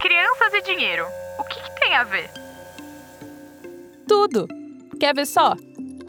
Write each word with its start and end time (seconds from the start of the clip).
Crianças 0.00 0.52
e 0.54 0.62
dinheiro. 0.62 1.06
O 1.38 1.44
que, 1.44 1.60
que 1.60 1.80
tem 1.80 1.94
a 1.94 2.04
ver? 2.04 2.30
Tudo! 4.06 4.46
Quer 4.98 5.14
ver 5.14 5.26
só? 5.26 5.54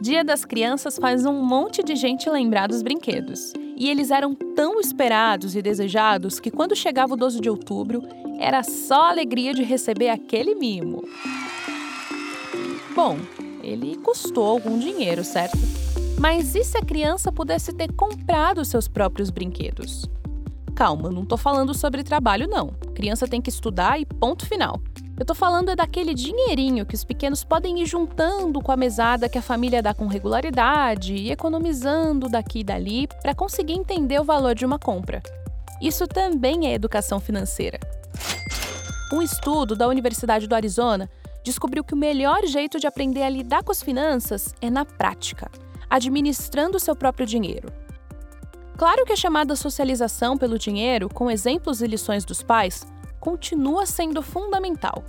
Dia 0.01 0.23
das 0.23 0.45
Crianças 0.45 0.97
faz 0.97 1.25
um 1.25 1.41
monte 1.41 1.81
de 1.83 1.96
gente 1.96 2.29
lembrar 2.29 2.67
dos 2.67 2.81
brinquedos. 2.81 3.54
E 3.75 3.89
eles 3.89 4.12
eram 4.12 4.33
tão 4.33 4.79
esperados 4.79 5.55
e 5.55 5.62
desejados 5.62 6.39
que 6.39 6.51
quando 6.51 6.75
chegava 6.75 7.13
o 7.13 7.17
12 7.17 7.41
de 7.41 7.49
outubro, 7.49 8.01
era 8.39 8.63
só 8.63 9.09
alegria 9.09 9.53
de 9.53 9.63
receber 9.63 10.09
aquele 10.09 10.55
mimo. 10.55 11.03
Bom, 12.95 13.17
ele 13.63 13.97
custou 13.97 14.45
algum 14.45 14.77
dinheiro, 14.77 15.23
certo? 15.23 15.57
Mas 16.20 16.55
e 16.55 16.63
se 16.63 16.77
a 16.77 16.81
criança 16.81 17.31
pudesse 17.31 17.73
ter 17.73 17.91
comprado 17.91 18.63
seus 18.63 18.88
próprios 18.88 19.29
brinquedos? 19.29 20.05
Calma, 20.76 21.09
não 21.09 21.23
tô 21.23 21.38
falando 21.38 21.73
sobre 21.73 22.03
trabalho, 22.03 22.49
não. 22.49 22.67
Criança 22.93 23.25
tem 23.25 23.41
que 23.41 23.49
estudar 23.49 23.97
e 23.97 24.05
ponto 24.05 24.45
final. 24.45 24.81
Eu 25.17 25.25
tô 25.25 25.34
falando 25.34 25.70
é 25.70 25.75
daquele 25.75 26.13
dinheirinho 26.13 26.85
que 26.85 26.93
os 26.93 27.05
pequenos 27.05 27.45
podem 27.45 27.81
ir 27.81 27.85
juntando 27.85 28.61
com 28.61 28.73
a 28.73 28.75
mesada 28.75 29.29
que 29.29 29.38
a 29.38 29.41
família 29.41 29.81
dá 29.81 29.93
com 29.93 30.05
regularidade 30.07 31.15
e 31.15 31.31
economizando 31.31 32.27
daqui 32.27 32.59
e 32.59 32.63
dali 32.65 33.07
para 33.07 33.34
conseguir 33.34 33.71
entender 33.71 34.20
o 34.20 34.25
valor 34.25 34.53
de 34.53 34.65
uma 34.65 34.77
compra. 34.77 35.23
Isso 35.81 36.05
também 36.05 36.67
é 36.67 36.73
educação 36.73 37.21
financeira. 37.21 37.79
Um 39.13 39.21
estudo 39.21 39.77
da 39.77 39.87
Universidade 39.87 40.45
do 40.45 40.55
Arizona 40.55 41.09
descobriu 41.41 41.85
que 41.85 41.93
o 41.93 41.98
melhor 41.98 42.45
jeito 42.45 42.77
de 42.81 42.87
aprender 42.87 43.23
a 43.23 43.29
lidar 43.29 43.63
com 43.63 43.71
as 43.71 43.81
finanças 43.81 44.53
é 44.59 44.70
na 44.70 44.84
prática, 44.84 45.49
administrando 45.89 46.77
seu 46.79 46.98
próprio 46.98 47.26
dinheiro. 47.26 47.84
Claro 48.77 49.05
que 49.05 49.13
a 49.13 49.17
chamada 49.17 49.55
socialização 49.55 50.38
pelo 50.38 50.59
dinheiro, 50.59 51.07
com 51.07 51.31
exemplos 51.31 51.81
e 51.81 51.88
lições 51.88 52.25
dos 52.25 52.43
pais, 52.43 52.85
continua 53.20 53.85
sendo 53.85 54.21
fundamental. 54.21 55.04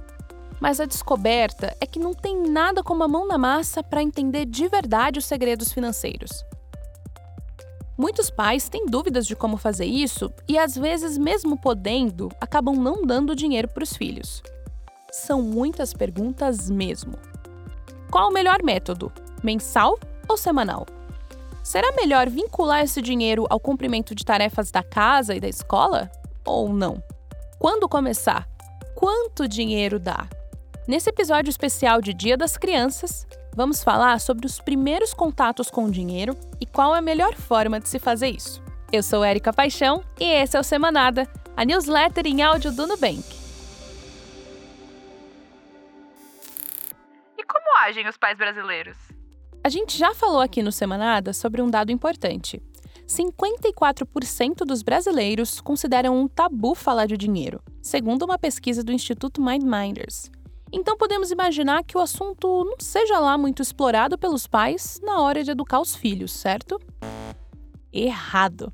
Mas 0.60 0.80
a 0.80 0.86
descoberta 0.86 1.76
é 1.80 1.86
que 1.86 1.98
não 1.98 2.14
tem 2.14 2.48
nada 2.48 2.82
como 2.82 3.02
a 3.02 3.08
mão 3.08 3.26
na 3.26 3.36
massa 3.36 3.82
para 3.82 4.02
entender 4.02 4.46
de 4.46 4.68
verdade 4.68 5.18
os 5.18 5.26
segredos 5.26 5.72
financeiros. 5.72 6.44
Muitos 7.98 8.30
pais 8.30 8.68
têm 8.68 8.86
dúvidas 8.86 9.26
de 9.26 9.34
como 9.34 9.56
fazer 9.56 9.86
isso 9.86 10.32
e, 10.46 10.56
às 10.58 10.76
vezes, 10.76 11.18
mesmo 11.18 11.58
podendo, 11.58 12.30
acabam 12.40 12.76
não 12.76 13.04
dando 13.04 13.34
dinheiro 13.34 13.68
para 13.68 13.82
os 13.82 13.96
filhos. 13.96 14.42
São 15.10 15.42
muitas 15.42 15.92
perguntas 15.92 16.70
mesmo. 16.70 17.14
Qual 18.10 18.30
o 18.30 18.32
melhor 18.32 18.62
método? 18.62 19.10
Mensal 19.42 19.98
ou 20.28 20.36
semanal? 20.36 20.86
Será 21.66 21.90
melhor 21.90 22.30
vincular 22.30 22.84
esse 22.84 23.02
dinheiro 23.02 23.44
ao 23.50 23.58
cumprimento 23.58 24.14
de 24.14 24.24
tarefas 24.24 24.70
da 24.70 24.84
casa 24.84 25.34
e 25.34 25.40
da 25.40 25.48
escola? 25.48 26.08
Ou 26.44 26.72
não? 26.72 27.02
Quando 27.58 27.88
começar? 27.88 28.46
Quanto 28.94 29.48
dinheiro 29.48 29.98
dá? 29.98 30.28
Nesse 30.86 31.10
episódio 31.10 31.50
especial 31.50 32.00
de 32.00 32.14
Dia 32.14 32.36
das 32.36 32.56
Crianças, 32.56 33.26
vamos 33.52 33.82
falar 33.82 34.20
sobre 34.20 34.46
os 34.46 34.60
primeiros 34.60 35.12
contatos 35.12 35.68
com 35.68 35.86
o 35.86 35.90
dinheiro 35.90 36.36
e 36.60 36.66
qual 36.66 36.94
é 36.94 36.98
a 37.00 37.02
melhor 37.02 37.34
forma 37.34 37.80
de 37.80 37.88
se 37.88 37.98
fazer 37.98 38.28
isso. 38.28 38.62
Eu 38.92 39.02
sou 39.02 39.24
Érica 39.24 39.52
Paixão 39.52 40.04
e 40.20 40.24
esse 40.24 40.56
é 40.56 40.60
o 40.60 40.62
Semanada, 40.62 41.28
a 41.56 41.64
newsletter 41.64 42.28
em 42.28 42.42
áudio 42.42 42.70
do 42.70 42.86
Nubank. 42.86 43.24
E 47.36 47.42
como 47.42 47.78
agem 47.80 48.06
os 48.08 48.16
pais 48.16 48.38
brasileiros? 48.38 49.15
A 49.66 49.68
gente 49.68 49.98
já 49.98 50.14
falou 50.14 50.40
aqui 50.40 50.62
no 50.62 50.70
Semanada 50.70 51.32
sobre 51.32 51.60
um 51.60 51.68
dado 51.68 51.90
importante. 51.90 52.62
54% 53.04 54.58
dos 54.64 54.80
brasileiros 54.80 55.60
consideram 55.60 56.16
um 56.16 56.28
tabu 56.28 56.72
falar 56.72 57.06
de 57.06 57.16
dinheiro, 57.16 57.60
segundo 57.82 58.24
uma 58.24 58.38
pesquisa 58.38 58.84
do 58.84 58.92
Instituto 58.92 59.42
MindMinders. 59.42 60.30
Então 60.72 60.96
podemos 60.96 61.32
imaginar 61.32 61.82
que 61.82 61.98
o 61.98 62.00
assunto 62.00 62.64
não 62.64 62.76
seja 62.78 63.18
lá 63.18 63.36
muito 63.36 63.60
explorado 63.60 64.16
pelos 64.16 64.46
pais 64.46 65.00
na 65.02 65.20
hora 65.20 65.42
de 65.42 65.50
educar 65.50 65.80
os 65.80 65.96
filhos, 65.96 66.30
certo? 66.30 66.80
Errado. 67.92 68.72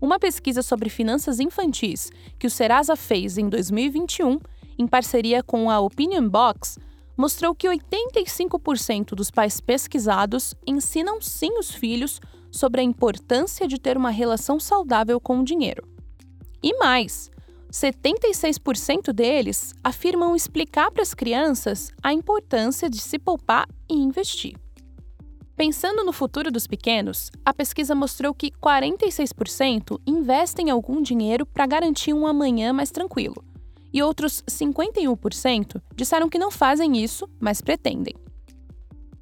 Uma 0.00 0.20
pesquisa 0.20 0.62
sobre 0.62 0.88
finanças 0.88 1.40
infantis 1.40 2.12
que 2.38 2.46
o 2.46 2.50
Serasa 2.50 2.94
fez 2.94 3.36
em 3.38 3.48
2021, 3.48 4.38
em 4.78 4.86
parceria 4.86 5.42
com 5.42 5.68
a 5.68 5.80
Opinion 5.80 6.28
Box, 6.28 6.78
mostrou 7.20 7.54
que 7.54 7.68
85% 7.68 9.14
dos 9.14 9.30
pais 9.30 9.60
pesquisados 9.60 10.54
ensinam 10.66 11.20
sim 11.20 11.52
os 11.58 11.70
filhos 11.70 12.18
sobre 12.50 12.80
a 12.80 12.84
importância 12.84 13.68
de 13.68 13.78
ter 13.78 13.94
uma 13.94 14.08
relação 14.08 14.58
saudável 14.58 15.20
com 15.20 15.38
o 15.38 15.44
dinheiro. 15.44 15.86
E 16.62 16.78
mais, 16.78 17.30
76% 17.70 19.12
deles 19.12 19.74
afirmam 19.84 20.34
explicar 20.34 20.90
para 20.90 21.02
as 21.02 21.12
crianças 21.12 21.92
a 22.02 22.10
importância 22.10 22.88
de 22.88 22.98
se 22.98 23.18
poupar 23.18 23.68
e 23.86 23.94
investir. 23.94 24.56
Pensando 25.54 26.02
no 26.02 26.14
futuro 26.14 26.50
dos 26.50 26.66
pequenos, 26.66 27.30
a 27.44 27.52
pesquisa 27.52 27.94
mostrou 27.94 28.32
que 28.32 28.50
46% 28.50 30.00
investem 30.06 30.70
algum 30.70 31.02
dinheiro 31.02 31.44
para 31.44 31.66
garantir 31.66 32.14
um 32.14 32.26
amanhã 32.26 32.72
mais 32.72 32.90
tranquilo, 32.90 33.44
e 33.92 34.02
outros 34.02 34.42
51% 34.48 35.80
disseram 35.94 36.28
que 36.28 36.38
não 36.38 36.50
fazem 36.50 37.02
isso, 37.02 37.28
mas 37.40 37.60
pretendem. 37.60 38.14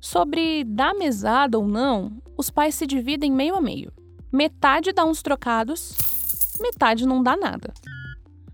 Sobre 0.00 0.64
dar 0.64 0.94
mesada 0.94 1.58
ou 1.58 1.66
não, 1.66 2.12
os 2.36 2.50
pais 2.50 2.74
se 2.74 2.86
dividem 2.86 3.32
meio 3.32 3.56
a 3.56 3.60
meio. 3.60 3.92
Metade 4.32 4.92
dá 4.92 5.04
uns 5.04 5.22
trocados, 5.22 5.96
metade 6.60 7.06
não 7.06 7.22
dá 7.22 7.36
nada. 7.36 7.72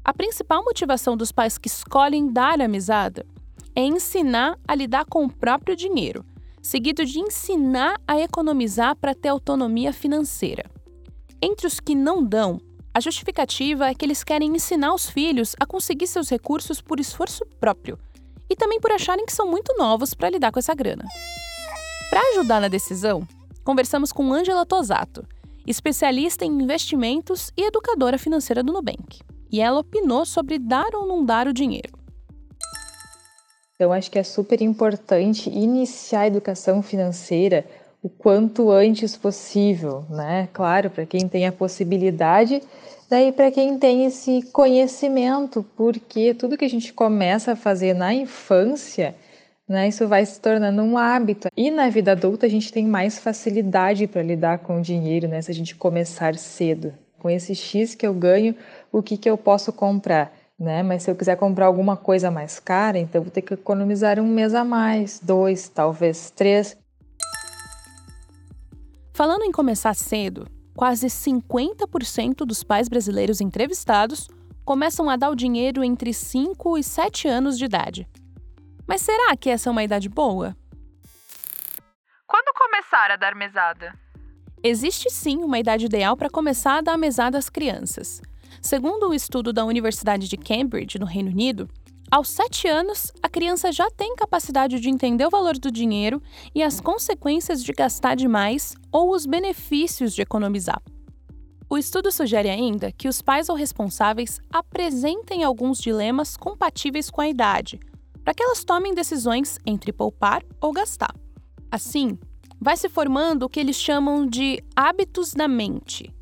A 0.05 0.13
principal 0.13 0.65
motivação 0.65 1.17
dos 1.17 1.33
pais 1.33 1.59
que 1.59 1.69
escolhem 1.69 2.33
dar 2.33 2.61
a 2.61 2.69
mesada 2.69 3.27
é 3.75 3.83
ensinar 3.83 4.59
a 4.67 4.75
lidar 4.75 5.05
com 5.05 5.25
o 5.25 5.33
próprio 5.33 5.75
dinheiro, 5.75 6.25
seguido 6.63 7.05
de 7.05 7.19
ensinar 7.19 8.01
a 8.07 8.21
economizar 8.21 8.97
para 8.97 9.15
ter 9.15 9.29
autonomia 9.29 9.93
financeira. 9.93 10.65
Entre 11.43 11.67
os 11.67 11.81
que 11.81 11.95
não 11.95 12.25
dão, 12.25 12.61
a 12.95 13.01
justificativa 13.01 13.89
é 13.89 13.95
que 13.95 14.07
eles 14.07 14.23
querem 14.23 14.55
ensinar 14.55 14.95
os 14.95 15.11
filhos 15.11 15.57
a 15.59 15.67
conseguir 15.67 16.07
seus 16.07 16.31
recursos 16.31 16.81
por 16.81 17.01
esforço 17.01 17.45
próprio 17.59 17.99
e 18.49 18.55
também 18.55 18.79
por 18.79 18.93
acharem 18.93 19.27
que 19.27 19.33
são 19.33 19.51
muito 19.51 19.77
novos 19.77 20.15
para 20.15 20.31
lidar 20.31 20.53
com 20.53 20.61
essa 20.61 20.75
grana. 20.75 21.05
Para 22.09 22.21
ajudar 22.31 22.61
na 22.61 22.69
decisão, 22.69 23.27
conversamos 23.65 24.13
com 24.13 24.33
Angela 24.33 24.65
Tosato, 24.65 25.27
especialista 25.67 26.45
em 26.45 26.63
investimentos 26.63 27.51
e 27.57 27.67
educadora 27.67 28.17
financeira 28.17 28.63
do 28.63 28.73
Nubank 28.73 29.19
e 29.51 29.61
ela 29.61 29.81
opinou 29.81 30.25
sobre 30.25 30.57
dar 30.57 30.95
ou 30.95 31.05
não 31.05 31.25
dar 31.25 31.49
o 31.49 31.53
dinheiro. 31.53 31.99
Então, 33.75 33.93
acho 33.93 34.09
que 34.09 34.21
é 34.21 34.23
super 34.23 34.63
importante 34.63 35.51
iniciar 35.51 36.21
a 36.21 36.27
educação 36.29 36.81
financeira 36.81 37.67
o 38.05 38.11
quanto 38.11 38.71
antes 38.71 39.17
possível, 39.17 40.05
né? 40.11 40.47
Claro, 40.53 40.91
para 40.91 41.07
quem 41.07 41.27
tem 41.27 41.47
a 41.47 41.53
possibilidade, 41.53 42.61
daí 43.09 43.33
para 43.33 43.51
quem 43.51 43.79
tem 43.79 44.05
esse 44.05 44.43
conhecimento, 44.53 45.65
porque 45.75 46.35
tudo 46.35 46.59
que 46.59 46.67
a 46.67 46.69
gente 46.69 46.93
começa 46.93 47.53
a 47.53 47.57
fazer 47.57 47.95
na 47.95 48.13
infância, 48.13 49.15
né, 49.67 49.89
isso 49.89 50.07
vai 50.07 50.27
se 50.27 50.39
tornando 50.39 50.83
um 50.83 50.99
hábito. 50.99 51.49
E 51.57 51.71
na 51.71 51.89
vida 51.89 52.13
adulta 52.13 52.45
a 52.45 52.49
gente 52.49 52.71
tem 52.71 52.87
mais 52.87 53.19
facilidade 53.19 54.07
para 54.07 54.23
lidar 54.23 54.59
com 54.59 54.77
o 54.77 54.83
dinheiro, 54.83 55.27
né, 55.27 55.41
se 55.41 55.51
a 55.51 55.55
gente 55.55 55.75
começar 55.75 56.35
cedo. 56.35 56.93
Com 57.19 57.31
esse 57.31 57.55
X 57.55 57.95
que 57.95 58.07
eu 58.07 58.13
ganho, 58.13 58.55
o 58.93 59.03
que, 59.03 59.17
que 59.17 59.31
eu 59.31 59.39
posso 59.39 59.73
comprar. 59.73 60.31
Né? 60.59 60.83
Mas 60.83 61.05
se 61.05 61.11
eu 61.11 61.17
quiser 61.17 61.39
comprar 61.39 61.65
alguma 61.65 61.97
coisa 61.97 62.31
mais 62.31 62.61
cara, 62.61 62.99
então 62.99 63.23
vou 63.23 63.31
ter 63.31 63.41
que 63.41 63.55
economizar 63.55 64.21
um 64.21 64.27
mês 64.27 64.55
a 64.55 64.63
mais, 64.63 65.19
dois, 65.23 65.71
talvez 65.71 66.31
três. 66.31 66.77
Falando 69.17 69.45
em 69.45 69.53
começar 69.53 69.95
cedo, 69.95 70.45
quase 70.75 71.07
50% 71.07 72.39
dos 72.39 72.65
pais 72.65 72.89
brasileiros 72.89 73.41
entrevistados 73.41 74.27
começam 74.65 75.09
a 75.09 75.15
dar 75.15 75.31
o 75.31 75.37
dinheiro 75.37 75.85
entre 75.85 76.13
5 76.13 76.77
e 76.77 76.83
7 76.83 77.29
anos 77.29 77.57
de 77.57 77.65
idade. 77.65 78.09
Mas 78.89 79.03
será 79.03 79.37
que 79.37 79.49
essa 79.49 79.71
é 79.71 79.73
uma 79.73 79.85
idade 79.85 80.09
boa? 80.09 80.57
Quando 82.27 82.53
começar 82.57 83.13
a 83.13 83.17
dar 83.17 83.37
mesada? 83.37 83.97
Existe 84.65 85.09
sim 85.09 85.45
uma 85.45 85.61
idade 85.61 85.87
ideal 85.87 86.17
para 86.17 86.29
começar 86.29 86.79
a 86.79 86.81
dar 86.81 86.99
mesada 86.99 87.39
às 87.39 87.49
crianças. 87.49 88.21
Segundo 88.61 89.09
um 89.09 89.15
estudo 89.15 89.53
da 89.53 89.65
Universidade 89.65 90.27
de 90.27 90.37
Cambridge, 90.37 90.99
no 90.99 91.07
Reino 91.07 91.31
Unido, 91.31 91.71
aos 92.15 92.29
7 92.29 92.69
anos, 92.69 93.11
a 93.21 93.29
criança 93.29 93.73
já 93.73 93.91
tem 93.91 94.15
capacidade 94.15 94.79
de 94.79 94.89
entender 94.89 95.27
o 95.27 95.31
valor 95.31 95.59
do 95.59 95.69
dinheiro 95.69 96.23
e 96.55 96.63
as 96.63 96.81
consequências 96.81 97.61
de 97.61 97.73
gastar 97.73 98.15
demais 98.15 98.77
ou 98.93 99.11
os 99.11 99.27
benefícios 99.27 100.15
de 100.15 100.23
economizar. 100.23 100.81
O 101.69 101.77
estudo 101.77 102.13
sugere 102.13 102.49
ainda 102.49 102.93
que 102.93 103.09
os 103.09 103.21
pais 103.21 103.49
ou 103.49 103.57
responsáveis 103.57 104.39
apresentem 104.53 105.43
alguns 105.43 105.79
dilemas 105.79 106.37
compatíveis 106.37 107.11
com 107.11 107.21
a 107.21 107.29
idade, 107.29 107.81
para 108.23 108.33
que 108.33 108.45
elas 108.45 108.63
tomem 108.63 108.95
decisões 108.95 109.59
entre 109.67 109.93
poupar 109.93 110.45
ou 110.61 110.73
gastar. 110.73 111.17
Assim, 111.69 112.17
vai 112.61 112.77
se 112.77 112.89
formando 112.89 113.43
o 113.43 113.49
que 113.49 113.59
eles 113.59 113.75
chamam 113.75 114.25
de 114.25 114.63
hábitos 114.77 115.33
da 115.33 115.49
mente 115.49 116.15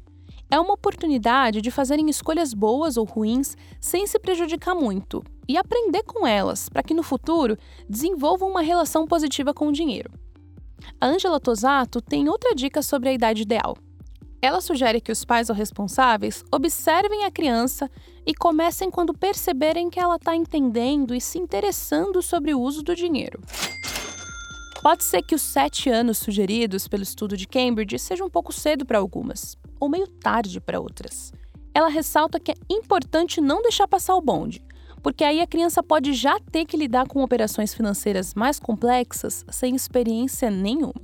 é 0.53 0.61
uma 0.61 0.75
oportunidade 0.75 1.63
de 1.63 1.71
fazerem 1.71 2.11
escolhas 2.11 2.53
boas 2.53 2.99
ou 2.99 3.07
ruins 3.07 3.57
sem 3.81 4.07
se 4.07 4.19
prejudicar 4.19 4.75
muito 4.75 5.25
e 5.49 5.57
aprender 5.57 6.03
com 6.03 6.27
elas 6.27 6.69
para 6.69 6.83
que 6.83 6.93
no 6.93 7.03
futuro 7.03 7.57
desenvolvam 7.89 8.51
uma 8.51 8.61
relação 8.61 9.07
positiva 9.07 9.55
com 9.55 9.69
o 9.69 9.73
dinheiro. 9.73 10.13
A 11.01 11.07
Angela 11.07 11.41
Tosato 11.41 12.03
tem 12.03 12.29
outra 12.29 12.55
dica 12.55 12.83
sobre 12.83 13.09
a 13.09 13.15
idade 13.15 13.41
ideal. 13.41 13.75
Ela 14.43 14.61
sugere 14.61 15.01
que 15.01 15.11
os 15.11 15.25
pais 15.25 15.49
ou 15.49 15.57
responsáveis 15.57 16.45
observem 16.53 17.25
a 17.25 17.31
criança 17.31 17.91
e 18.27 18.35
comecem 18.35 18.91
quando 18.91 19.15
perceberem 19.15 19.89
que 19.89 19.99
ela 19.99 20.17
está 20.17 20.37
entendendo 20.37 21.15
e 21.15 21.21
se 21.21 21.39
interessando 21.39 22.21
sobre 22.21 22.53
o 22.53 22.61
uso 22.61 22.83
do 22.83 22.95
dinheiro. 22.95 23.41
Pode 24.83 25.05
ser 25.05 25.23
que 25.23 25.35
os 25.35 25.41
sete 25.41 25.89
anos 25.89 26.19
sugeridos 26.19 26.87
pelo 26.89 27.05
estudo 27.05 27.39
de 27.39 27.49
Cambridge 27.49 27.99
sejam 27.99 28.27
um 28.27 28.31
pouco 28.31 28.53
cedo 28.53 28.85
para 28.85 28.99
algumas, 28.99 29.57
ou 29.83 29.89
meio 29.89 30.07
tarde 30.07 30.61
para 30.61 30.79
outras. 30.79 31.33
Ela 31.75 31.89
ressalta 31.89 32.39
que 32.39 32.53
é 32.53 32.55
importante 32.71 33.41
não 33.41 33.61
deixar 33.61 33.89
passar 33.89 34.15
o 34.15 34.21
bonde, 34.21 34.65
porque 35.03 35.25
aí 35.25 35.41
a 35.41 35.47
criança 35.47 35.83
pode 35.83 36.13
já 36.13 36.39
ter 36.53 36.65
que 36.67 36.77
lidar 36.77 37.09
com 37.09 37.21
operações 37.21 37.75
financeiras 37.75 38.33
mais 38.33 38.61
complexas 38.61 39.45
sem 39.51 39.75
experiência 39.75 40.49
nenhuma. 40.53 41.03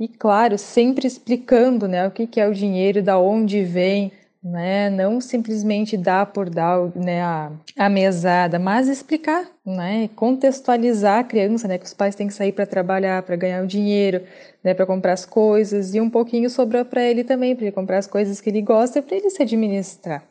E 0.00 0.08
claro, 0.08 0.58
sempre 0.58 1.06
explicando 1.06 1.86
né, 1.86 2.04
o 2.04 2.10
que 2.10 2.40
é 2.40 2.48
o 2.48 2.52
dinheiro, 2.52 3.00
da 3.00 3.16
onde 3.16 3.62
vem, 3.62 4.10
né? 4.42 4.90
Não 4.90 5.20
simplesmente 5.20 5.96
dar 5.96 6.26
por 6.26 6.50
dar 6.50 6.90
né, 6.96 7.22
a, 7.22 7.52
a 7.78 7.88
mesada, 7.88 8.58
mas 8.58 8.88
explicar, 8.88 9.46
né? 9.64 10.08
Contextualizar 10.16 11.20
a 11.20 11.24
criança, 11.24 11.68
né? 11.68 11.78
Que 11.78 11.86
os 11.86 11.94
pais 11.94 12.16
têm 12.16 12.26
que 12.26 12.34
sair 12.34 12.52
para 12.52 12.66
trabalhar, 12.66 13.22
para 13.22 13.36
ganhar 13.36 13.62
o 13.62 13.66
dinheiro, 13.66 14.22
né? 14.64 14.74
Para 14.74 14.84
comprar 14.84 15.12
as 15.12 15.24
coisas 15.24 15.94
e 15.94 16.00
um 16.00 16.10
pouquinho 16.10 16.50
sobrou 16.50 16.84
para 16.84 17.02
ele 17.02 17.22
também, 17.22 17.54
para 17.54 17.66
ele 17.66 17.72
comprar 17.72 17.98
as 17.98 18.06
coisas 18.06 18.40
que 18.40 18.50
ele 18.50 18.62
gosta, 18.62 19.00
para 19.00 19.16
ele 19.16 19.30
se 19.30 19.42
administrar. 19.42 20.24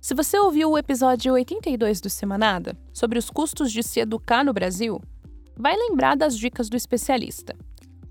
Se 0.00 0.14
você 0.14 0.38
ouviu 0.38 0.70
o 0.70 0.78
episódio 0.78 1.32
82 1.32 2.00
do 2.00 2.08
Semanada 2.08 2.76
sobre 2.92 3.18
os 3.18 3.28
custos 3.28 3.72
de 3.72 3.82
se 3.82 3.98
educar 3.98 4.44
no 4.44 4.52
Brasil, 4.52 5.02
vai 5.56 5.74
lembrar 5.74 6.16
das 6.16 6.38
dicas 6.38 6.68
do 6.68 6.76
especialista. 6.76 7.56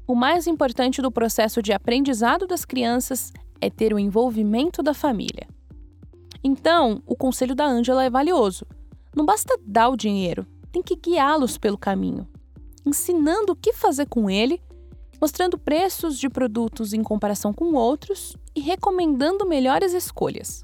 O 0.08 0.14
mais 0.14 0.46
importante 0.46 1.02
do 1.02 1.12
processo 1.12 1.64
de 1.64 1.74
aprendizado 1.74 2.46
das 2.46 2.64
crianças 2.64 3.34
é 3.60 3.72
ter 3.72 3.92
o 3.92 3.98
envolvimento 3.98 4.84
da 4.84 4.94
família. 4.94 5.48
Então, 6.44 7.02
o 7.08 7.16
conselho 7.16 7.56
da 7.56 7.66
Ângela 7.66 8.04
é 8.04 8.10
valioso. 8.10 8.68
Não 9.16 9.26
basta 9.26 9.58
dar 9.66 9.90
o 9.90 9.98
dinheiro, 9.98 10.46
tem 10.72 10.84
que 10.84 10.96
guiá-los 10.96 11.58
pelo 11.58 11.76
caminho, 11.76 12.28
ensinando 12.86 13.54
o 13.54 13.56
que 13.56 13.74
fazer 13.74 14.06
com 14.06 14.30
ele, 14.30 14.62
mostrando 15.20 15.58
preços 15.58 16.20
de 16.20 16.30
produtos 16.30 16.94
em 16.94 17.02
comparação 17.02 17.52
com 17.52 17.74
outros 17.74 18.38
e 18.56 18.60
recomendando 18.60 19.48
melhores 19.48 19.92
escolhas. 19.92 20.64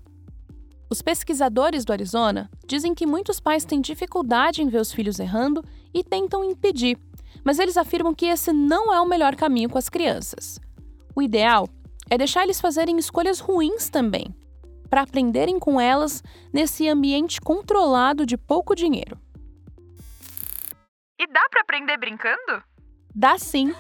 Os 0.88 1.02
pesquisadores 1.02 1.84
do 1.84 1.94
Arizona 1.94 2.52
dizem 2.68 2.94
que 2.94 3.08
muitos 3.08 3.40
pais 3.40 3.66
têm 3.66 3.82
dificuldade 3.82 4.62
em 4.62 4.68
ver 4.68 4.82
os 4.82 4.92
filhos 4.92 5.20
errando 5.20 5.64
e 5.92 6.04
tentam 6.04 6.44
impedir, 6.44 7.00
mas 7.44 7.60
eles 7.60 7.78
afirmam 7.78 8.14
que 8.14 8.26
esse 8.26 8.52
não 8.54 8.94
é 8.94 9.00
o 9.02 9.08
melhor 9.08 9.36
caminho 9.36 9.70
com 9.70 9.78
as 9.78 9.90
crianças. 9.90 10.60
O 11.16 11.22
ideal 11.22 11.68
é 12.10 12.18
deixar 12.18 12.44
eles 12.44 12.62
fazerem 12.62 12.98
escolhas 12.98 13.40
ruins 13.40 13.90
também, 13.90 14.36
para 14.90 15.02
aprenderem 15.02 15.58
com 15.60 15.80
elas 15.80 16.22
nesse 16.52 16.88
ambiente 16.88 17.40
controlado 17.40 18.26
de 18.26 18.38
pouco 18.38 18.76
dinheiro. 18.76 19.18
E 21.20 21.28
dá 21.28 21.48
para 21.50 21.62
aprender 21.62 21.98
brincando? 21.98 22.64
Dá 23.16 23.38
sim. 23.38 23.74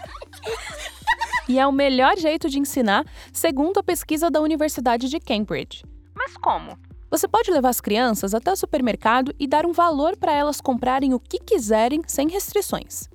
E 1.49 1.59
é 1.59 1.67
o 1.67 1.71
melhor 1.71 2.17
jeito 2.17 2.47
de 2.49 2.59
ensinar, 2.59 3.05
segundo 3.33 3.79
a 3.79 3.83
pesquisa 3.83 4.29
da 4.29 4.39
Universidade 4.39 5.09
de 5.09 5.19
Cambridge. 5.19 5.83
Mas 6.15 6.37
como? 6.37 6.77
Você 7.09 7.27
pode 7.27 7.51
levar 7.51 7.69
as 7.69 7.81
crianças 7.81 8.33
até 8.33 8.51
o 8.51 8.55
supermercado 8.55 9.33
e 9.37 9.45
dar 9.45 9.65
um 9.65 9.73
valor 9.73 10.15
para 10.15 10.31
elas 10.31 10.61
comprarem 10.61 11.13
o 11.13 11.19
que 11.19 11.39
quiserem 11.39 12.01
sem 12.07 12.29
restrições. 12.29 13.09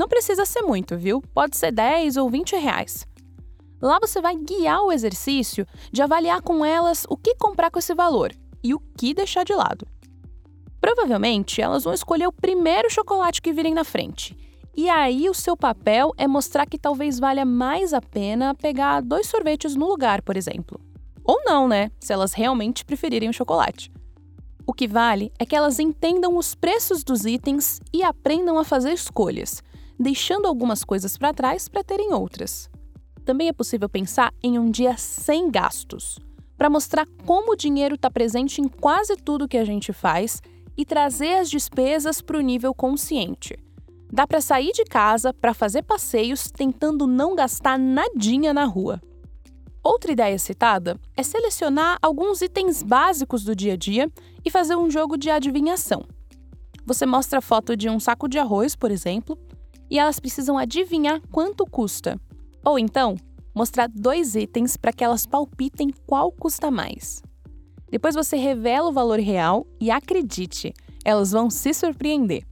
Não 0.00 0.08
precisa 0.08 0.46
ser 0.46 0.62
muito, 0.62 0.96
viu? 0.96 1.20
Pode 1.20 1.58
ser 1.58 1.70
10 1.72 2.16
ou 2.16 2.30
20 2.30 2.56
reais. 2.56 3.06
Lá 3.82 3.98
você 4.00 4.18
vai 4.18 4.34
guiar 4.34 4.80
o 4.80 4.90
exercício 4.90 5.66
de 5.92 6.00
avaliar 6.00 6.40
com 6.40 6.64
elas 6.64 7.04
o 7.06 7.18
que 7.18 7.34
comprar 7.34 7.70
com 7.70 7.78
esse 7.78 7.94
valor 7.94 8.32
e 8.64 8.72
o 8.72 8.80
que 8.96 9.12
deixar 9.12 9.44
de 9.44 9.52
lado. 9.52 9.86
Provavelmente 10.80 11.60
elas 11.60 11.84
vão 11.84 11.92
escolher 11.92 12.26
o 12.26 12.32
primeiro 12.32 12.88
chocolate 12.88 13.42
que 13.42 13.52
virem 13.52 13.74
na 13.74 13.84
frente. 13.84 14.34
E 14.74 14.88
aí 14.88 15.28
o 15.28 15.34
seu 15.34 15.54
papel 15.54 16.14
é 16.16 16.26
mostrar 16.26 16.64
que 16.64 16.78
talvez 16.78 17.18
valha 17.18 17.44
mais 17.44 17.92
a 17.92 18.00
pena 18.00 18.54
pegar 18.54 19.02
dois 19.02 19.26
sorvetes 19.26 19.76
no 19.76 19.86
lugar, 19.86 20.22
por 20.22 20.34
exemplo. 20.34 20.80
Ou 21.22 21.42
não, 21.44 21.68
né? 21.68 21.90
Se 22.00 22.10
elas 22.10 22.32
realmente 22.32 22.86
preferirem 22.86 23.28
o 23.28 23.34
chocolate. 23.34 23.92
O 24.66 24.72
que 24.72 24.88
vale 24.88 25.30
é 25.38 25.44
que 25.44 25.54
elas 25.54 25.78
entendam 25.78 26.38
os 26.38 26.54
preços 26.54 27.04
dos 27.04 27.26
itens 27.26 27.80
e 27.92 28.02
aprendam 28.02 28.56
a 28.56 28.64
fazer 28.64 28.92
escolhas, 28.94 29.62
deixando 30.00 30.46
algumas 30.46 30.82
coisas 30.82 31.18
para 31.18 31.34
trás 31.34 31.68
para 31.68 31.84
terem 31.84 32.14
outras. 32.14 32.70
Também 33.22 33.48
é 33.48 33.52
possível 33.52 33.86
pensar 33.86 34.32
em 34.42 34.58
um 34.58 34.70
dia 34.70 34.96
sem 34.96 35.50
gastos, 35.50 36.18
para 36.56 36.70
mostrar 36.70 37.06
como 37.26 37.52
o 37.52 37.56
dinheiro 37.56 37.96
está 37.96 38.10
presente 38.10 38.62
em 38.62 38.66
quase 38.66 39.14
tudo 39.14 39.46
que 39.46 39.58
a 39.58 39.64
gente 39.64 39.92
faz 39.92 40.40
e 40.74 40.86
trazer 40.86 41.34
as 41.34 41.50
despesas 41.50 42.22
para 42.22 42.38
o 42.38 42.40
nível 42.40 42.72
consciente. 42.72 43.58
Dá 44.10 44.26
para 44.26 44.40
sair 44.40 44.72
de 44.72 44.84
casa 44.84 45.34
para 45.34 45.52
fazer 45.52 45.82
passeios 45.82 46.50
tentando 46.50 47.06
não 47.06 47.34
gastar 47.34 47.78
nadinha 47.78 48.54
na 48.54 48.64
rua. 48.64 49.02
Outra 49.84 50.12
ideia 50.12 50.38
citada 50.38 50.98
é 51.14 51.22
selecionar 51.22 51.98
alguns 52.00 52.40
itens 52.40 52.82
básicos 52.82 53.44
do 53.44 53.54
dia 53.54 53.74
a 53.74 53.76
dia 53.76 54.10
e 54.42 54.50
fazer 54.50 54.76
um 54.76 54.90
jogo 54.90 55.18
de 55.18 55.30
adivinhação. 55.30 56.04
Você 56.86 57.04
mostra 57.04 57.38
a 57.38 57.42
foto 57.42 57.76
de 57.76 57.88
um 57.88 58.00
saco 58.00 58.28
de 58.28 58.38
arroz, 58.38 58.74
por 58.74 58.90
exemplo, 58.90 59.38
e 59.90 59.98
elas 59.98 60.20
precisam 60.20 60.56
adivinhar 60.56 61.20
quanto 61.32 61.66
custa. 61.66 62.20
Ou 62.64 62.78
então, 62.78 63.16
mostrar 63.54 63.88
dois 63.88 64.34
itens 64.34 64.76
para 64.76 64.92
que 64.92 65.02
elas 65.02 65.26
palpitem 65.26 65.92
qual 66.06 66.30
custa 66.30 66.70
mais. 66.70 67.22
Depois 67.90 68.14
você 68.14 68.36
revela 68.36 68.88
o 68.88 68.92
valor 68.92 69.18
real 69.18 69.66
e 69.80 69.90
acredite, 69.90 70.72
elas 71.04 71.32
vão 71.32 71.50
se 71.50 71.74
surpreender. 71.74 72.44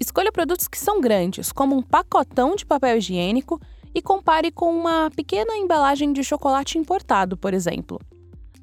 Escolha 0.00 0.32
produtos 0.32 0.66
que 0.66 0.78
são 0.78 1.00
grandes, 1.00 1.52
como 1.52 1.76
um 1.76 1.82
pacotão 1.82 2.56
de 2.56 2.66
papel 2.66 2.98
higiênico 2.98 3.60
e 3.94 4.02
compare 4.02 4.50
com 4.50 4.76
uma 4.76 5.10
pequena 5.14 5.56
embalagem 5.56 6.12
de 6.12 6.24
chocolate 6.24 6.76
importado, 6.76 7.36
por 7.36 7.54
exemplo. 7.54 8.00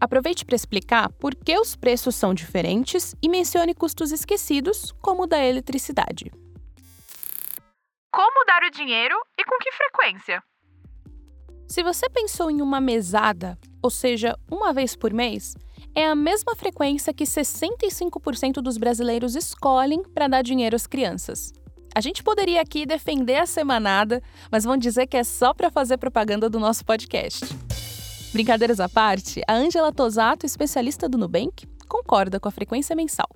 Aproveite 0.02 0.44
para 0.44 0.56
explicar 0.56 1.10
por 1.14 1.36
que 1.36 1.58
os 1.58 1.76
preços 1.76 2.16
são 2.16 2.34
diferentes 2.34 3.16
e 3.22 3.30
mencione 3.30 3.74
custos 3.74 4.12
esquecidos, 4.12 4.94
como 5.02 5.24
o 5.24 5.28
da 5.28 5.44
eletricidade. 5.44 6.32
Como 8.12 8.44
dar 8.46 8.64
o 8.64 8.72
dinheiro 8.72 9.16
e 9.38 9.46
com 9.46 9.58
que 9.60 9.72
frequência? 9.72 10.42
Se 11.68 11.84
você 11.84 12.10
pensou 12.10 12.50
em 12.50 12.60
uma 12.60 12.82
mesada, 12.82 13.56
ou 13.84 13.92
seja, 13.92 14.36
uma 14.50 14.74
vez 14.74 14.96
por 14.96 15.14
mês, 15.14 15.56
é 15.94 16.08
a 16.08 16.16
mesma 16.16 16.56
frequência 16.56 17.14
que 17.14 17.24
65% 17.24 18.54
dos 18.62 18.78
brasileiros 18.78 19.36
escolhem 19.36 20.02
para 20.02 20.28
dar 20.28 20.42
dinheiro 20.42 20.76
às 20.76 20.88
crianças. 20.88 21.54
A 21.94 22.02
gente 22.02 22.24
poderia 22.24 22.62
aqui 22.62 22.84
defender 22.84 23.36
a 23.36 23.46
semanada, 23.46 24.24
mas 24.52 24.64
vão 24.64 24.76
dizer 24.76 25.06
que 25.06 25.18
é 25.18 25.24
só 25.24 25.54
para 25.54 25.70
fazer 25.70 25.98
propaganda 25.98 26.50
do 26.50 26.60
nosso 26.60 26.84
podcast. 26.84 27.46
Brincadeiras 28.34 28.80
à 28.80 28.90
parte, 28.90 29.44
a 29.48 29.54
Angela 29.54 29.94
Tosato, 29.94 30.48
especialista 30.48 31.08
do 31.08 31.18
Nubank, 31.18 31.68
concorda 31.88 32.40
com 32.40 32.48
a 32.48 32.52
frequência 32.52 32.96
mensal. 32.96 33.30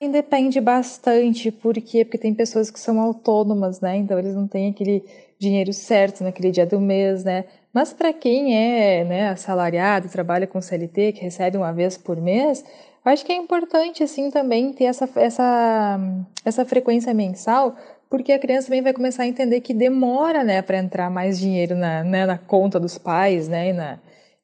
Depende 0.00 0.60
bastante, 0.60 1.52
por 1.52 1.74
quê? 1.74 2.04
Porque 2.04 2.16
tem 2.16 2.34
pessoas 2.34 2.70
que 2.70 2.80
são 2.80 2.98
autônomas, 3.00 3.80
né? 3.80 3.96
Então 3.96 4.18
eles 4.18 4.34
não 4.34 4.48
têm 4.48 4.70
aquele 4.70 5.04
dinheiro 5.38 5.72
certo 5.74 6.24
naquele 6.24 6.50
dia 6.50 6.64
do 6.64 6.80
mês, 6.80 7.22
né? 7.22 7.44
Mas 7.72 7.92
para 7.92 8.12
quem 8.12 8.56
é 8.56 9.04
né, 9.04 9.28
assalariado, 9.28 10.08
trabalha 10.08 10.46
com 10.46 10.60
CLT, 10.60 11.12
que 11.12 11.20
recebe 11.22 11.56
uma 11.58 11.72
vez 11.72 11.98
por 11.98 12.20
mês, 12.20 12.64
Acho 13.04 13.24
que 13.24 13.32
é 13.32 13.36
importante, 13.36 14.02
assim, 14.02 14.30
também 14.30 14.72
ter 14.72 14.84
essa, 14.84 15.08
essa, 15.16 15.98
essa 16.44 16.64
frequência 16.66 17.14
mensal, 17.14 17.74
porque 18.10 18.32
a 18.32 18.38
criança 18.38 18.66
também 18.66 18.82
vai 18.82 18.92
começar 18.92 19.22
a 19.22 19.26
entender 19.26 19.60
que 19.62 19.72
demora, 19.72 20.44
né, 20.44 20.60
para 20.60 20.78
entrar 20.78 21.08
mais 21.08 21.38
dinheiro 21.38 21.74
na, 21.74 22.04
né, 22.04 22.26
na 22.26 22.36
conta 22.36 22.78
dos 22.78 22.98
pais, 22.98 23.48
né, 23.48 23.70
e 23.70 23.72
na, 23.72 23.98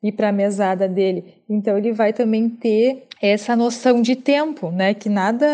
ir 0.08 0.12
para 0.12 0.28
a 0.28 0.32
mesada 0.32 0.88
dele. 0.88 1.34
Então 1.48 1.76
ele 1.76 1.92
vai 1.92 2.12
também 2.12 2.48
ter 2.48 3.06
essa 3.20 3.56
noção 3.56 4.02
de 4.02 4.14
tempo, 4.14 4.70
né? 4.70 4.92
Que 4.92 5.08
nada 5.08 5.46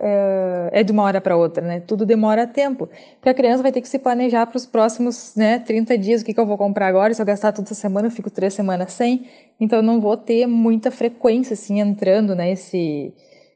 é, 0.00 0.80
é 0.80 0.82
de 0.82 0.92
uma 0.92 1.04
hora 1.04 1.20
para 1.20 1.36
outra, 1.36 1.64
né? 1.64 1.80
Tudo 1.80 2.04
demora 2.04 2.46
tempo. 2.46 2.88
Porque 3.16 3.28
a 3.28 3.34
criança 3.34 3.62
vai 3.62 3.70
ter 3.70 3.80
que 3.80 3.88
se 3.88 3.98
planejar 3.98 4.46
para 4.46 4.56
os 4.56 4.66
próximos 4.66 5.34
né, 5.36 5.58
30 5.60 5.96
dias. 5.98 6.22
O 6.22 6.24
que, 6.24 6.34
que 6.34 6.40
eu 6.40 6.46
vou 6.46 6.58
comprar 6.58 6.88
agora? 6.88 7.14
Se 7.14 7.22
eu 7.22 7.26
gastar 7.26 7.52
toda 7.52 7.72
semana, 7.74 8.08
eu 8.08 8.10
fico 8.10 8.30
três 8.30 8.54
semanas 8.54 8.92
sem. 8.92 9.26
Então 9.60 9.78
eu 9.78 9.82
não 9.82 10.00
vou 10.00 10.16
ter 10.16 10.46
muita 10.46 10.90
frequência 10.90 11.54
assim 11.54 11.80
entrando 11.80 12.34
né, 12.34 12.50
esse, 12.50 13.12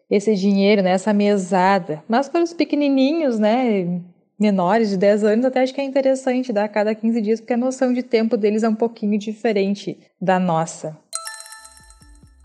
esse 0.08 0.34
dinheiro, 0.36 0.82
né, 0.82 0.90
essa 0.92 1.12
mesada. 1.12 2.02
Mas 2.08 2.28
para 2.28 2.42
os 2.42 2.52
pequenininhos, 2.52 3.38
né? 3.38 4.00
Menores 4.40 4.88
de 4.88 4.96
10 4.96 5.22
anos, 5.24 5.44
até 5.44 5.60
acho 5.60 5.74
que 5.74 5.82
é 5.82 5.84
interessante 5.84 6.50
dar 6.50 6.64
a 6.64 6.68
cada 6.68 6.94
15 6.94 7.20
dias, 7.20 7.40
porque 7.40 7.52
a 7.52 7.58
noção 7.58 7.92
de 7.92 8.02
tempo 8.02 8.38
deles 8.38 8.62
é 8.62 8.68
um 8.68 8.74
pouquinho 8.74 9.18
diferente 9.18 9.98
da 10.18 10.38
nossa. 10.38 10.98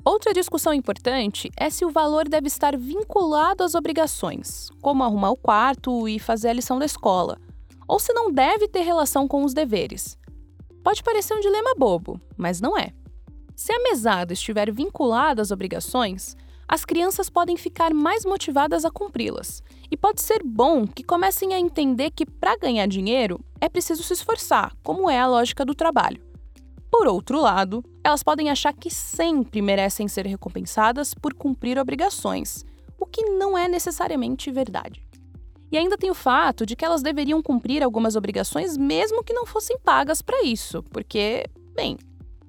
Outra 0.03 0.33
discussão 0.33 0.73
importante 0.73 1.49
é 1.57 1.69
se 1.69 1.85
o 1.85 1.89
valor 1.89 2.27
deve 2.27 2.47
estar 2.47 2.77
vinculado 2.77 3.63
às 3.63 3.73
obrigações, 3.73 4.69
como 4.81 5.03
arrumar 5.03 5.31
o 5.31 5.37
quarto 5.37 6.07
e 6.07 6.19
fazer 6.19 6.49
a 6.49 6.53
lição 6.53 6.77
da 6.77 6.85
escola, 6.85 7.39
ou 7.87 7.97
se 7.97 8.13
não 8.13 8.29
deve 8.29 8.67
ter 8.67 8.81
relação 8.81 9.25
com 9.27 9.43
os 9.43 9.53
deveres. 9.53 10.17
Pode 10.83 11.01
parecer 11.01 11.33
um 11.33 11.39
dilema 11.39 11.73
bobo, 11.75 12.19
mas 12.37 12.59
não 12.59 12.77
é. 12.77 12.89
Se 13.55 13.71
a 13.71 13.81
mesada 13.81 14.33
estiver 14.33 14.71
vinculada 14.71 15.41
às 15.41 15.49
obrigações, 15.49 16.35
as 16.67 16.84
crianças 16.84 17.29
podem 17.29 17.55
ficar 17.55 17.93
mais 17.93 18.25
motivadas 18.25 18.86
a 18.86 18.91
cumpri-las. 18.91 19.62
E 19.89 19.95
pode 19.95 20.22
ser 20.22 20.41
bom 20.43 20.88
que 20.88 21.03
comecem 21.03 21.53
a 21.53 21.60
entender 21.60 22.12
que 22.12 22.25
para 22.25 22.57
ganhar 22.57 22.88
dinheiro 22.88 23.39
é 23.62 23.69
preciso 23.69 24.03
se 24.03 24.13
esforçar, 24.13 24.75
como 24.84 25.10
é 25.10 25.19
a 25.19 25.27
lógica 25.27 25.63
do 25.63 25.75
trabalho. 25.75 26.24
Por 26.91 27.07
outro 27.07 27.39
lado, 27.39 27.84
elas 28.03 28.24
podem 28.24 28.50
achar 28.50 28.74
que 28.74 28.89
sempre 28.89 29.62
merecem 29.62 30.07
ser 30.07 30.25
recompensadas 30.25 31.13
por 31.13 31.34
cumprir 31.34 31.77
obrigações, 31.77 32.65
o 33.00 33.05
que 33.05 33.24
não 33.31 33.57
é 33.57 33.67
necessariamente 33.67 34.51
verdade. 34.51 35.05
E 35.72 35.77
ainda 35.77 35.98
tem 35.98 36.10
o 36.10 36.15
fato 36.15 36.65
de 36.65 36.75
que 36.75 36.86
elas 36.86 37.03
deveriam 37.03 37.41
cumprir 37.41 37.84
algumas 37.84 38.15
obrigações 38.15 38.77
mesmo 38.77 39.24
que 39.24 39.34
não 39.34 39.45
fossem 39.45 39.77
pagas 39.79 40.22
para 40.22 40.43
isso, 40.43 40.81
porque, 40.84 41.45
bem, 41.75 41.98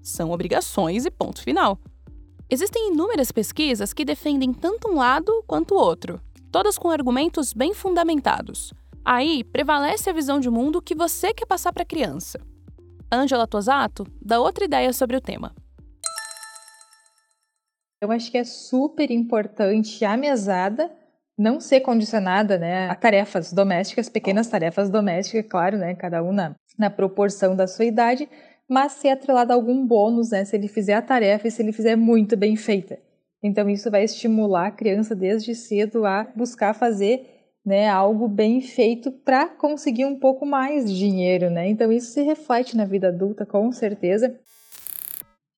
são 0.00 0.30
obrigações 0.30 1.04
e 1.04 1.10
ponto 1.10 1.42
final. 1.42 1.78
Existem 2.48 2.92
inúmeras 2.92 3.32
pesquisas 3.32 3.92
que 3.92 4.04
defendem 4.04 4.52
tanto 4.52 4.88
um 4.88 4.94
lado 4.94 5.42
quanto 5.48 5.74
o 5.74 5.78
outro, 5.78 6.20
todas 6.52 6.78
com 6.78 6.88
argumentos 6.88 7.52
bem 7.52 7.74
fundamentados. 7.74 8.72
Aí 9.04 9.42
prevalece 9.42 10.08
a 10.08 10.12
visão 10.12 10.38
de 10.38 10.48
mundo 10.48 10.80
que 10.80 10.94
você 10.94 11.34
quer 11.34 11.46
passar 11.46 11.72
para 11.72 11.82
a 11.82 11.86
criança. 11.86 12.38
Angela 13.10 13.48
Tosato 13.48 14.06
dá 14.22 14.40
outra 14.40 14.64
ideia 14.64 14.92
sobre 14.92 15.16
o 15.16 15.20
tema. 15.20 15.52
Eu 18.00 18.12
acho 18.12 18.30
que 18.30 18.38
é 18.38 18.44
super 18.44 19.10
importante 19.10 20.04
a 20.04 20.16
mesada 20.16 20.88
não 21.36 21.60
ser 21.60 21.80
condicionada 21.80 22.56
né, 22.56 22.88
a 22.88 22.94
tarefas 22.94 23.52
domésticas, 23.52 24.08
pequenas 24.08 24.46
tarefas 24.46 24.88
domésticas, 24.88 25.50
claro, 25.50 25.76
né, 25.78 25.94
cada 25.96 26.22
uma 26.22 26.54
na 26.78 26.90
proporção 26.90 27.56
da 27.56 27.66
sua 27.66 27.84
idade, 27.84 28.28
mas 28.68 28.92
ser 28.92 29.10
atrelado 29.10 29.52
a 29.52 29.54
algum 29.54 29.86
bônus, 29.86 30.30
né, 30.30 30.44
se 30.44 30.56
ele 30.56 30.68
fizer 30.68 30.94
a 30.94 31.02
tarefa 31.02 31.48
e 31.48 31.50
se 31.50 31.62
ele 31.62 31.72
fizer 31.72 31.96
muito 31.96 32.36
bem 32.36 32.56
feita. 32.56 32.98
Então 33.42 33.68
isso 33.70 33.90
vai 33.90 34.04
estimular 34.04 34.66
a 34.66 34.70
criança 34.70 35.14
desde 35.14 35.54
cedo 35.54 36.04
a 36.04 36.24
buscar 36.34 36.74
fazer 36.74 37.36
né, 37.64 37.88
algo 37.88 38.28
bem 38.28 38.60
feito 38.60 39.10
para 39.10 39.48
conseguir 39.48 40.04
um 40.04 40.18
pouco 40.18 40.46
mais 40.46 40.88
de 40.88 40.96
dinheiro, 40.96 41.50
né? 41.50 41.68
Então 41.68 41.90
isso 41.90 42.12
se 42.12 42.22
reflete 42.22 42.76
na 42.76 42.84
vida 42.84 43.08
adulta 43.08 43.44
com 43.44 43.70
certeza. 43.72 44.38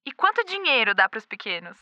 E 0.06 0.12
quanto 0.12 0.44
dinheiro 0.44 0.94
dá 0.94 1.06
para 1.06 1.18
os 1.18 1.26
pequenos? 1.26 1.78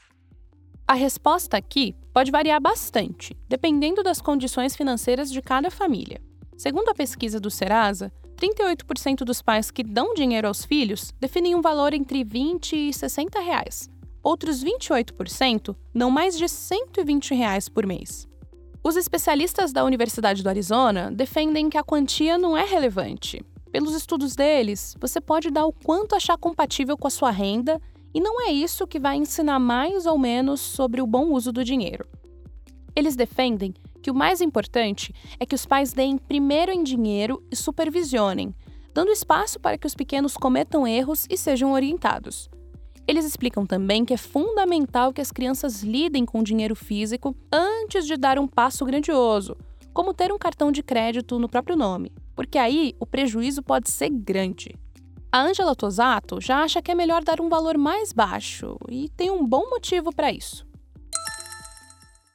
A 0.89 0.95
resposta 0.95 1.57
aqui 1.57 1.95
pode 2.13 2.31
variar 2.31 2.61
bastante, 2.61 3.37
dependendo 3.49 4.03
das 4.03 4.21
condições 4.21 4.77
financeiras 4.77 5.31
de 5.31 5.41
cada 5.41 5.71
família. 5.71 6.21
Segundo 6.57 6.89
a 6.89 6.95
pesquisa 6.95 7.39
do 7.39 7.51
Serasa, 7.51 8.13
38% 8.37 9.25
dos 9.25 9.41
pais 9.41 9.71
que 9.71 9.83
dão 9.83 10.15
dinheiro 10.15 10.47
aos 10.47 10.65
filhos 10.65 11.13
definem 11.19 11.55
um 11.55 11.63
valor 11.63 11.95
entre 11.95 12.23
20 12.23 12.77
e 12.77 12.93
60 12.93 13.41
reais. 13.41 13.89
Outros 14.23 14.63
28% 14.63 15.75
dão 15.95 16.11
mais 16.11 16.37
de 16.37 16.49
120 16.49 17.35
reais 17.35 17.69
por 17.69 17.87
mês. 17.87 18.29
Os 18.85 18.97
especialistas 18.97 19.73
da 19.73 19.85
Universidade 19.85 20.43
do 20.43 20.49
Arizona 20.49 21.11
defendem 21.11 21.71
que 21.71 21.79
a 21.79 21.83
quantia 21.83 22.37
não 22.37 22.57
é 22.57 22.65
relevante. 22.65 23.43
Pelos 23.73 23.95
estudos 23.95 24.37
deles, 24.37 24.95
você 25.01 25.21
pode 25.21 25.51
dar 25.51 25.67
o 25.67 25.73
quanto 25.73 26.15
achar 26.15 26.37
compatível 26.39 26.97
com 26.97 27.07
a 27.07 27.11
sua 27.11 27.31
renda 27.31 27.81
e 28.15 28.21
não 28.21 28.47
é 28.47 28.53
isso 28.53 28.87
que 28.87 29.01
vai 29.01 29.17
ensinar 29.17 29.59
mais 29.59 30.07
ou 30.07 30.19
menos 30.19 30.61
sobre 30.61 31.01
o 31.01 31.07
bom 31.07 31.33
uso 31.33 31.53
do 31.53 31.65
dinheiro. 31.65 32.07
Eles 32.95 33.17
defendem 33.17 33.75
que 34.07 34.11
o 34.13 34.15
mais 34.15 34.41
importante 34.41 35.13
é 35.41 35.45
que 35.45 35.57
os 35.57 35.67
pais 35.67 35.93
deem 35.93 36.17
primeiro 36.17 36.71
em 36.71 36.85
dinheiro 36.85 37.43
e 37.51 37.57
supervisionem, 37.57 38.55
dando 38.95 39.11
espaço 39.11 39.59
para 39.59 39.77
que 39.77 39.85
os 39.85 39.97
pequenos 39.97 40.37
cometam 40.37 40.87
erros 40.87 41.27
e 41.29 41.37
sejam 41.37 41.73
orientados. 41.73 42.49
Eles 43.05 43.25
explicam 43.25 43.67
também 43.67 44.05
que 44.05 44.15
é 44.15 44.17
fundamental 44.17 45.13
que 45.13 45.21
as 45.21 45.33
crianças 45.33 45.83
lidem 45.83 46.25
com 46.25 46.41
dinheiro 46.41 46.77
físico 46.77 47.35
antes 47.51 48.07
de 48.07 48.17
dar 48.17 48.39
um 48.39 48.47
passo 48.47 48.85
grandioso, 48.85 49.57
como 49.93 50.15
ter 50.15 50.33
um 50.33 50.39
cartão 50.39 50.71
de 50.71 50.85
crédito 50.85 51.37
no 51.41 51.49
próprio 51.49 51.75
nome, 51.75 52.13
porque 52.37 52.59
aí 52.59 52.95
o 53.01 53.07
prejuízo 53.07 53.61
pode 53.61 53.91
ser 53.91 54.11
grande. 54.11 54.73
A 55.33 55.43
Angela 55.43 55.75
Tosato 55.75 56.41
já 56.41 56.63
acha 56.63 56.81
que 56.81 56.93
é 56.93 56.95
melhor 56.95 57.25
dar 57.25 57.41
um 57.41 57.49
valor 57.49 57.77
mais 57.77 58.13
baixo 58.13 58.79
e 58.89 59.09
tem 59.17 59.33
um 59.33 59.45
bom 59.45 59.69
motivo 59.69 60.15
para 60.15 60.31
isso. 60.31 60.65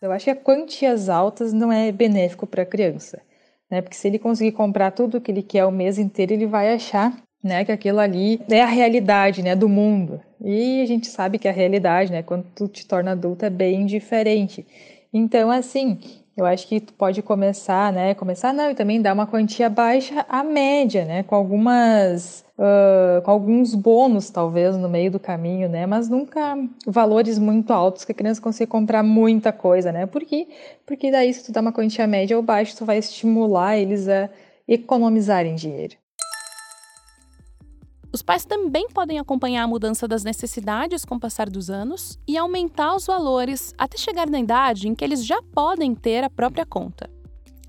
Eu 0.01 0.11
acho 0.11 0.25
que 0.25 0.35
quantias 0.35 1.09
altas 1.09 1.53
não 1.53 1.71
é 1.71 1.91
benéfico 1.91 2.47
para 2.47 2.63
a 2.63 2.65
criança, 2.65 3.21
né? 3.69 3.81
Porque 3.81 3.95
se 3.95 4.07
ele 4.07 4.17
conseguir 4.17 4.53
comprar 4.53 4.91
tudo 4.91 5.17
o 5.17 5.21
que 5.21 5.31
ele 5.31 5.43
quer 5.43 5.63
o 5.65 5.71
mês 5.71 5.99
inteiro, 5.99 6.33
ele 6.33 6.47
vai 6.47 6.73
achar, 6.73 7.15
né, 7.43 7.63
que 7.63 7.71
aquilo 7.71 7.99
ali 7.99 8.41
é 8.49 8.61
a 8.61 8.67
realidade, 8.67 9.43
né, 9.43 9.55
do 9.55 9.69
mundo. 9.69 10.19
E 10.43 10.81
a 10.81 10.85
gente 10.85 11.07
sabe 11.07 11.37
que 11.37 11.47
a 11.47 11.51
realidade, 11.51 12.11
né, 12.11 12.23
quando 12.23 12.45
tu 12.55 12.67
te 12.67 12.85
torna 12.87 13.11
adulto 13.11 13.45
é 13.45 13.49
bem 13.49 13.85
diferente. 13.85 14.65
Então, 15.13 15.51
assim, 15.51 15.99
eu 16.37 16.45
acho 16.45 16.67
que 16.67 16.79
tu 16.79 16.93
pode 16.93 17.21
começar, 17.21 17.91
né, 17.91 18.13
começar 18.13 18.53
não, 18.53 18.71
e 18.71 18.75
também 18.75 19.01
dar 19.01 19.13
uma 19.13 19.27
quantia 19.27 19.69
baixa 19.69 20.25
à 20.29 20.43
média, 20.43 21.05
né, 21.05 21.23
com 21.23 21.35
algumas 21.35 22.45
uh, 22.61 23.21
com 23.23 23.31
alguns 23.31 23.73
bônus, 23.75 24.29
talvez, 24.29 24.77
no 24.77 24.87
meio 24.87 25.11
do 25.11 25.19
caminho, 25.19 25.67
né? 25.67 25.85
Mas 25.85 26.07
nunca 26.09 26.57
valores 26.85 27.39
muito 27.39 27.73
altos 27.73 28.05
que 28.05 28.11
a 28.11 28.15
criança 28.15 28.41
consiga 28.41 28.69
comprar 28.69 29.03
muita 29.03 29.51
coisa, 29.51 29.91
né? 29.91 30.05
Por 30.05 30.23
quê? 30.23 30.47
Porque 30.85 31.11
daí, 31.11 31.33
se 31.33 31.45
tu 31.45 31.51
dá 31.51 31.61
uma 31.61 31.73
quantia 31.73 32.07
média 32.07 32.37
ou 32.37 32.43
baixa, 32.43 32.77
tu 32.77 32.85
vai 32.85 32.97
estimular 32.97 33.77
eles 33.77 34.07
a 34.07 34.29
economizarem 34.67 35.55
dinheiro. 35.55 36.00
Os 38.13 38.21
pais 38.21 38.43
também 38.43 38.89
podem 38.89 39.19
acompanhar 39.19 39.63
a 39.63 39.67
mudança 39.67 40.07
das 40.07 40.23
necessidades 40.23 41.05
com 41.05 41.15
o 41.15 41.19
passar 41.19 41.49
dos 41.49 41.69
anos 41.69 42.19
e 42.27 42.37
aumentar 42.37 42.95
os 42.95 43.05
valores 43.05 43.73
até 43.77 43.97
chegar 43.97 44.29
na 44.29 44.39
idade 44.39 44.87
em 44.87 44.95
que 44.95 45.03
eles 45.03 45.25
já 45.25 45.41
podem 45.41 45.95
ter 45.95 46.23
a 46.23 46.29
própria 46.29 46.65
conta. 46.65 47.09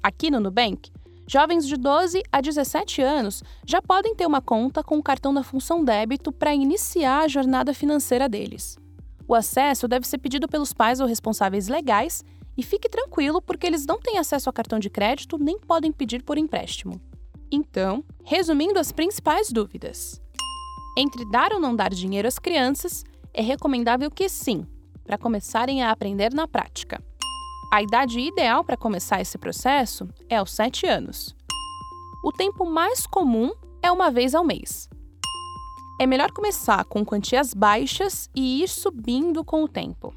Aqui 0.02 0.30
no 0.30 0.40
Nubank, 0.40 0.90
Jovens 1.28 1.66
de 1.66 1.76
12 1.76 2.22
a 2.32 2.40
17 2.40 3.00
anos 3.00 3.42
já 3.64 3.80
podem 3.80 4.14
ter 4.14 4.26
uma 4.26 4.42
conta 4.42 4.82
com 4.82 4.98
o 4.98 5.02
cartão 5.02 5.32
da 5.32 5.42
função 5.42 5.84
débito 5.84 6.32
para 6.32 6.54
iniciar 6.54 7.22
a 7.22 7.28
jornada 7.28 7.72
financeira 7.72 8.28
deles. 8.28 8.76
O 9.26 9.34
acesso 9.34 9.86
deve 9.86 10.06
ser 10.06 10.18
pedido 10.18 10.48
pelos 10.48 10.72
pais 10.72 11.00
ou 11.00 11.06
responsáveis 11.06 11.68
legais 11.68 12.24
e 12.56 12.62
fique 12.62 12.88
tranquilo 12.88 13.40
porque 13.40 13.66
eles 13.66 13.86
não 13.86 13.98
têm 13.98 14.18
acesso 14.18 14.50
a 14.50 14.52
cartão 14.52 14.78
de 14.78 14.90
crédito 14.90 15.38
nem 15.38 15.58
podem 15.58 15.92
pedir 15.92 16.22
por 16.22 16.36
empréstimo. 16.36 17.00
Então, 17.50 18.04
resumindo 18.24 18.78
as 18.78 18.92
principais 18.92 19.50
dúvidas. 19.50 20.21
Entre 20.96 21.24
dar 21.24 21.52
ou 21.52 21.60
não 21.60 21.74
dar 21.74 21.90
dinheiro 21.90 22.28
às 22.28 22.38
crianças, 22.38 23.02
é 23.32 23.40
recomendável 23.40 24.10
que 24.10 24.28
sim, 24.28 24.66
para 25.04 25.16
começarem 25.16 25.82
a 25.82 25.90
aprender 25.90 26.34
na 26.34 26.46
prática. 26.46 27.02
A 27.72 27.82
idade 27.82 28.20
ideal 28.20 28.62
para 28.62 28.76
começar 28.76 29.18
esse 29.18 29.38
processo 29.38 30.06
é 30.28 30.36
aos 30.36 30.52
7 30.52 30.86
anos. 30.86 31.34
O 32.22 32.30
tempo 32.30 32.66
mais 32.66 33.06
comum 33.06 33.50
é 33.82 33.90
uma 33.90 34.10
vez 34.10 34.34
ao 34.34 34.44
mês. 34.44 34.86
É 35.98 36.06
melhor 36.06 36.30
começar 36.30 36.84
com 36.84 37.04
quantias 37.04 37.54
baixas 37.54 38.28
e 38.34 38.62
ir 38.62 38.68
subindo 38.68 39.42
com 39.42 39.64
o 39.64 39.68
tempo. 39.68 40.12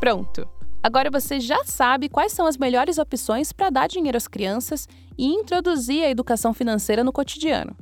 Pronto! 0.00 0.48
Agora 0.82 1.10
você 1.10 1.38
já 1.38 1.64
sabe 1.64 2.08
quais 2.08 2.32
são 2.32 2.46
as 2.46 2.56
melhores 2.56 2.96
opções 2.96 3.52
para 3.52 3.68
dar 3.68 3.88
dinheiro 3.88 4.16
às 4.16 4.28
crianças 4.28 4.88
e 5.18 5.26
introduzir 5.26 6.02
a 6.02 6.10
educação 6.10 6.54
financeira 6.54 7.04
no 7.04 7.12
cotidiano. 7.12 7.76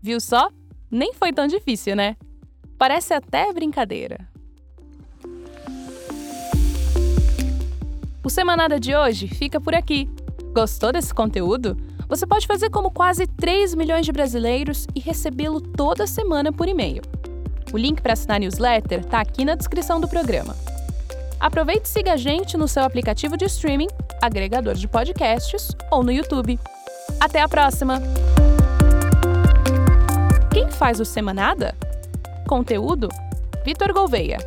Viu 0.00 0.20
só? 0.20 0.50
Nem 0.90 1.14
foi 1.14 1.32
tão 1.32 1.46
difícil, 1.46 1.94
né? 1.94 2.16
Parece 2.76 3.12
até 3.14 3.52
brincadeira, 3.52 4.30
O 8.22 8.28
Semanada 8.28 8.78
de 8.78 8.94
hoje 8.94 9.26
fica 9.26 9.60
por 9.60 9.74
aqui. 9.74 10.08
Gostou 10.52 10.92
desse 10.92 11.12
conteúdo? 11.12 11.76
Você 12.06 12.26
pode 12.26 12.46
fazer 12.46 12.70
como 12.70 12.90
quase 12.90 13.26
3 13.26 13.74
milhões 13.74 14.06
de 14.06 14.12
brasileiros 14.12 14.86
e 14.94 15.00
recebê-lo 15.00 15.60
toda 15.60 16.06
semana 16.06 16.52
por 16.52 16.68
e-mail. 16.68 17.02
O 17.72 17.76
link 17.76 18.00
para 18.00 18.12
assinar 18.12 18.36
a 18.36 18.40
newsletter 18.40 19.00
está 19.00 19.20
aqui 19.20 19.44
na 19.44 19.54
descrição 19.54 20.00
do 20.00 20.06
programa. 20.06 20.54
Aproveite 21.40 21.86
e 21.86 21.88
siga 21.88 22.12
a 22.12 22.16
gente 22.16 22.56
no 22.56 22.68
seu 22.68 22.84
aplicativo 22.84 23.36
de 23.36 23.46
streaming, 23.46 23.88
agregador 24.20 24.74
de 24.74 24.86
podcasts 24.86 25.70
ou 25.90 26.04
no 26.04 26.12
YouTube. 26.12 26.56
Até 27.18 27.40
a 27.40 27.48
próxima! 27.48 28.00
Faz 30.80 30.98
o 30.98 31.04
Semanada? 31.04 31.76
Conteúdo: 32.48 33.10
Vitor 33.66 33.92
Gouveia. 33.92 34.38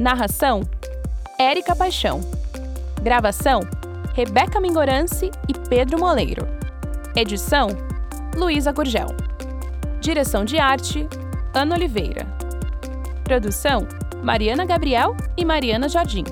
Narração: 0.00 0.62
Érica 1.38 1.76
Paixão. 1.76 2.22
Gravação: 3.00 3.60
Rebeca 4.14 4.58
Mingorance 4.58 5.30
e 5.48 5.54
Pedro 5.68 5.96
Moleiro. 5.96 6.44
Edição: 7.14 7.68
Luísa 8.36 8.72
Gurgel. 8.72 9.06
Direção 10.00 10.44
de 10.44 10.58
arte: 10.58 11.08
Ana 11.54 11.76
Oliveira. 11.76 12.26
Produção: 13.22 13.86
Mariana 14.24 14.64
Gabriel 14.64 15.16
e 15.36 15.44
Mariana 15.44 15.88
Jardim. 15.88 16.24